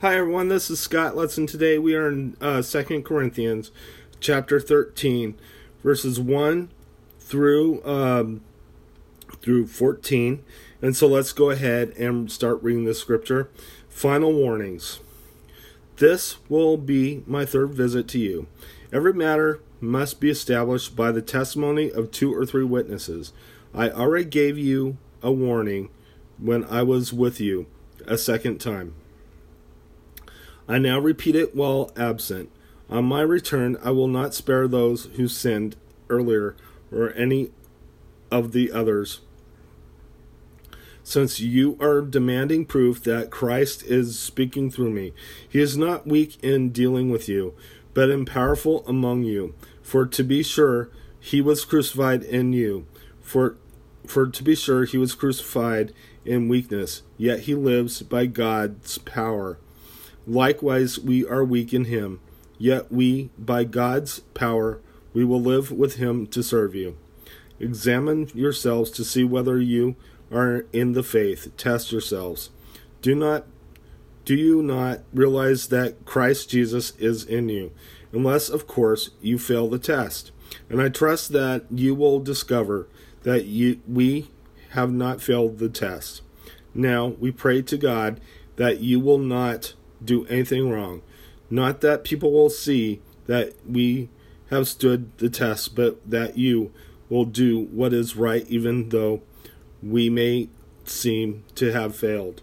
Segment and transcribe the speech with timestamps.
[0.00, 1.50] Hi everyone, this is Scott Letson.
[1.50, 3.72] Today we are in uh, 2 Corinthians
[4.20, 5.34] chapter 13,
[5.82, 6.70] verses 1
[7.18, 8.40] through um,
[9.42, 10.44] through 14.
[10.80, 13.50] And so let's go ahead and start reading the scripture.
[13.88, 15.00] Final warnings.
[15.96, 18.46] This will be my third visit to you.
[18.92, 23.32] Every matter must be established by the testimony of two or three witnesses.
[23.74, 25.88] I already gave you a warning
[26.38, 27.66] when I was with you
[28.06, 28.94] a second time.
[30.68, 32.50] I now repeat it while absent.
[32.90, 35.76] On my return, I will not spare those who sinned
[36.10, 36.56] earlier
[36.92, 37.50] or any
[38.30, 39.20] of the others.
[41.02, 45.14] Since you are demanding proof that Christ is speaking through me,
[45.48, 47.54] he is not weak in dealing with you,
[47.94, 49.54] but in powerful among you.
[49.82, 52.86] For to be sure, he was crucified in you.
[53.22, 53.56] For
[54.06, 55.92] for to be sure, he was crucified
[56.24, 59.58] in weakness, yet he lives by God's power.
[60.28, 62.20] Likewise, we are weak in him,
[62.58, 64.78] yet we, by God's power,
[65.14, 66.98] we will live with him to serve you.
[67.58, 69.96] Examine yourselves to see whether you
[70.30, 71.56] are in the faith.
[71.56, 72.50] Test yourselves.
[73.00, 73.46] Do not
[74.26, 77.72] do you not realize that Christ Jesus is in you?
[78.12, 80.32] Unless, of course, you fail the test.
[80.68, 82.86] And I trust that you will discover
[83.22, 84.30] that you, we
[84.72, 86.20] have not failed the test.
[86.74, 88.20] Now, we pray to God
[88.56, 89.72] that you will not
[90.04, 91.02] do anything wrong.
[91.50, 94.08] Not that people will see that we
[94.50, 96.72] have stood the test, but that you
[97.08, 99.22] will do what is right, even though
[99.82, 100.48] we may
[100.84, 102.42] seem to have failed.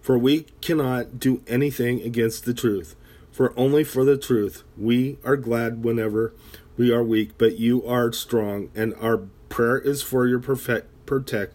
[0.00, 2.94] For we cannot do anything against the truth,
[3.30, 6.32] for only for the truth we are glad whenever
[6.76, 11.54] we are weak, but you are strong, and our prayer is for your perfect protect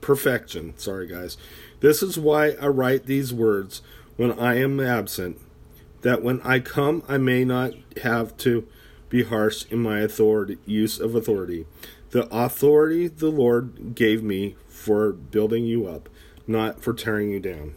[0.00, 0.74] perfection.
[0.76, 1.36] Sorry guys.
[1.80, 3.82] This is why I write these words
[4.20, 5.40] when I am absent,
[6.02, 8.68] that when I come I may not have to
[9.08, 11.64] be harsh in my authority use of authority.
[12.10, 16.10] The authority the Lord gave me for building you up,
[16.46, 17.72] not for tearing you down.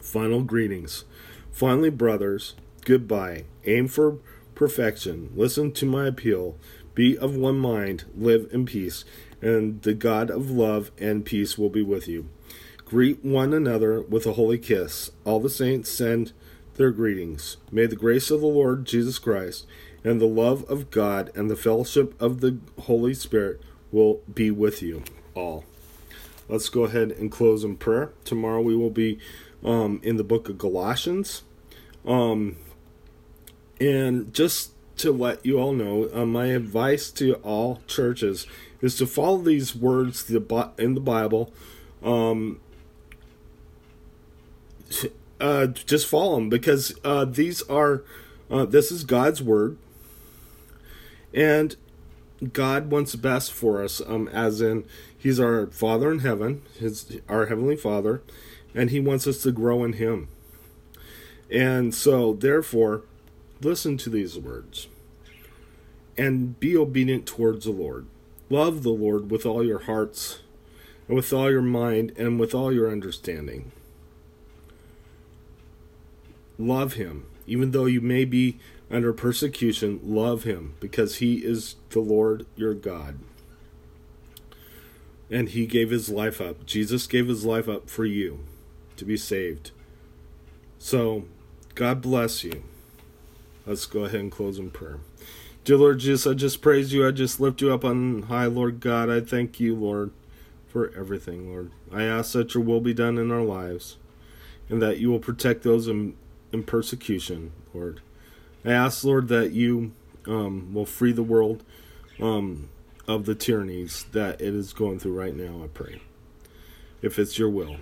[0.00, 1.04] Final greetings.
[1.52, 3.44] Finally, brothers, goodbye.
[3.64, 4.18] Aim for
[4.56, 5.30] perfection.
[5.36, 6.56] Listen to my appeal.
[6.96, 8.06] Be of one mind.
[8.16, 9.04] Live in peace.
[9.40, 12.28] And the God of love and peace will be with you.
[12.92, 15.12] Greet one another with a holy kiss.
[15.24, 16.34] All the saints send
[16.74, 17.56] their greetings.
[17.70, 19.66] May the grace of the Lord Jesus Christ
[20.04, 24.82] and the love of God and the fellowship of the Holy Spirit will be with
[24.82, 25.04] you
[25.34, 25.64] all.
[26.50, 28.12] Let's go ahead and close in prayer.
[28.26, 29.18] Tomorrow we will be
[29.64, 31.44] um, in the book of Galatians.
[32.04, 32.56] Um,
[33.80, 38.46] and just to let you all know, uh, my advice to all churches
[38.82, 41.54] is to follow these words in the Bible.
[42.02, 42.60] Um,
[45.40, 48.02] uh, just follow them because uh, these are
[48.50, 49.76] uh, this is God's word,
[51.32, 51.76] and
[52.52, 54.00] God wants best for us.
[54.06, 54.84] Um, as in,
[55.16, 58.22] He's our Father in heaven, His our heavenly Father,
[58.74, 60.28] and He wants us to grow in Him.
[61.50, 63.02] And so, therefore,
[63.60, 64.88] listen to these words
[66.16, 68.06] and be obedient towards the Lord.
[68.50, 70.40] Love the Lord with all your hearts,
[71.08, 73.72] and with all your mind, and with all your understanding.
[76.66, 78.58] Love Him, even though you may be
[78.90, 83.18] under persecution, love Him, because He is the Lord your God
[85.32, 86.66] and he gave his life up.
[86.66, 88.40] Jesus gave his life up for you
[88.96, 89.70] to be saved.
[90.78, 91.24] So,
[91.74, 92.62] God bless you.
[93.64, 94.98] Let's go ahead and close in prayer.
[95.64, 97.06] Dear Lord Jesus, I just praise you.
[97.06, 99.08] I just lift you up on high, Lord God.
[99.08, 100.10] I thank you, Lord,
[100.68, 101.70] for everything, Lord.
[101.90, 103.96] I ask that your will be done in our lives
[104.68, 106.14] and that you will protect those in,
[106.52, 108.00] in persecution, Lord.
[108.64, 109.92] I ask, Lord, that you
[110.26, 111.64] um, will free the world
[112.20, 112.68] um,
[113.08, 116.00] of the tyrannies that it is going through right now, I pray.
[117.00, 117.78] If it's your will.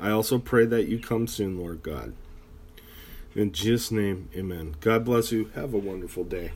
[0.00, 2.14] I also pray that you come soon, Lord God.
[3.34, 4.76] In Jesus' name, amen.
[4.80, 5.50] God bless you.
[5.54, 6.52] Have a wonderful day.